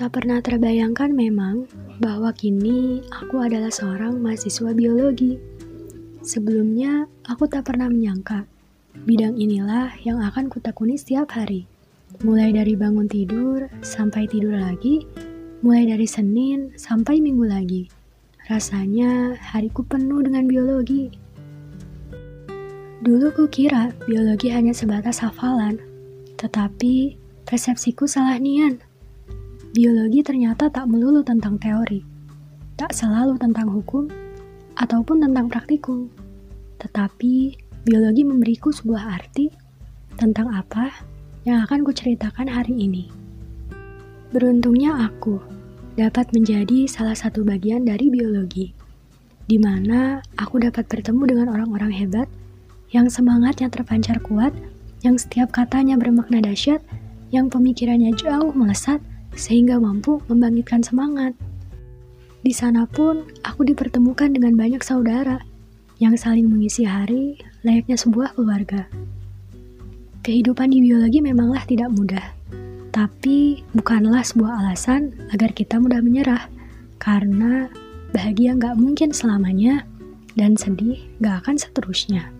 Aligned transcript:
Tak 0.00 0.16
pernah 0.16 0.40
terbayangkan 0.40 1.12
memang 1.12 1.68
bahwa 2.00 2.32
kini 2.32 3.04
aku 3.12 3.44
adalah 3.44 3.68
seorang 3.68 4.16
mahasiswa 4.16 4.72
biologi. 4.72 5.36
Sebelumnya, 6.24 7.04
aku 7.28 7.44
tak 7.44 7.68
pernah 7.68 7.84
menyangka 7.92 8.48
bidang 9.04 9.36
inilah 9.36 9.92
yang 10.00 10.24
akan 10.24 10.48
kutekuni 10.48 10.96
setiap 10.96 11.36
hari. 11.36 11.68
Mulai 12.24 12.56
dari 12.56 12.80
bangun 12.80 13.12
tidur 13.12 13.68
sampai 13.84 14.24
tidur 14.24 14.56
lagi, 14.56 15.04
mulai 15.60 15.92
dari 15.92 16.08
Senin 16.08 16.72
sampai 16.80 17.20
Minggu 17.20 17.44
lagi. 17.44 17.84
Rasanya 18.48 19.36
hariku 19.36 19.84
penuh 19.84 20.24
dengan 20.24 20.48
biologi. 20.48 21.12
Dulu 23.04 23.36
ku 23.36 23.44
kira 23.52 23.92
biologi 24.08 24.48
hanya 24.48 24.72
sebatas 24.72 25.20
hafalan, 25.20 25.76
tetapi 26.40 27.20
persepsiku 27.44 28.08
salah 28.08 28.40
nian. 28.40 28.80
Biologi 29.70 30.26
ternyata 30.26 30.66
tak 30.66 30.90
melulu 30.90 31.22
tentang 31.22 31.54
teori, 31.54 32.02
tak 32.74 32.90
selalu 32.90 33.38
tentang 33.38 33.70
hukum, 33.70 34.10
ataupun 34.74 35.22
tentang 35.22 35.46
praktikum. 35.46 36.10
Tetapi, 36.82 37.54
biologi 37.86 38.26
memberiku 38.26 38.74
sebuah 38.74 39.14
arti 39.14 39.46
tentang 40.18 40.50
apa 40.50 40.90
yang 41.46 41.62
akan 41.62 41.86
kuceritakan 41.86 42.50
hari 42.50 42.82
ini. 42.82 43.14
Beruntungnya 44.34 45.06
aku 45.06 45.38
dapat 45.94 46.34
menjadi 46.34 46.90
salah 46.90 47.14
satu 47.14 47.46
bagian 47.46 47.86
dari 47.86 48.10
biologi, 48.10 48.74
di 49.46 49.54
mana 49.62 50.18
aku 50.34 50.58
dapat 50.66 50.90
bertemu 50.90 51.22
dengan 51.30 51.46
orang-orang 51.46 51.94
hebat 51.94 52.26
yang 52.90 53.06
semangatnya 53.06 53.70
terpancar 53.70 54.18
kuat, 54.18 54.50
yang 55.06 55.14
setiap 55.14 55.54
katanya 55.54 55.94
bermakna 55.94 56.42
dahsyat, 56.42 56.82
yang 57.30 57.46
pemikirannya 57.46 58.10
jauh 58.18 58.50
melesat, 58.50 58.98
sehingga 59.34 59.78
mampu 59.78 60.22
membangkitkan 60.26 60.82
semangat. 60.82 61.32
Di 62.40 62.56
sana 62.56 62.88
pun 62.88 63.28
aku 63.44 63.68
dipertemukan 63.68 64.32
dengan 64.32 64.56
banyak 64.56 64.80
saudara 64.80 65.44
yang 66.00 66.16
saling 66.16 66.48
mengisi 66.48 66.88
hari 66.88 67.36
layaknya 67.60 68.00
sebuah 68.00 68.32
keluarga. 68.32 68.88
Kehidupan 70.24 70.72
di 70.72 70.80
biologi 70.80 71.20
memanglah 71.20 71.64
tidak 71.68 71.92
mudah, 71.92 72.24
tapi 72.92 73.60
bukanlah 73.76 74.24
sebuah 74.24 74.64
alasan 74.64 75.12
agar 75.32 75.52
kita 75.52 75.76
mudah 75.76 76.00
menyerah, 76.00 76.48
karena 76.96 77.68
bahagia 78.16 78.56
nggak 78.56 78.76
mungkin 78.80 79.12
selamanya 79.12 79.84
dan 80.36 80.56
sedih 80.56 81.00
nggak 81.20 81.44
akan 81.44 81.56
seterusnya. 81.60 82.39